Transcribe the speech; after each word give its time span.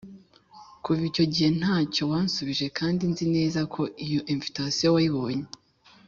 Kuva 0.83 1.01
icyo 1.09 1.25
gihe 1.33 1.49
ntacyo 1.59 2.03
wanshubije 2.11 2.65
kandi 2.77 3.01
nzi 3.11 3.25
neza 3.35 3.59
ko 3.73 3.81
iyo 4.05 4.19
invitation 4.33 4.93
wayibonye. 4.95 5.45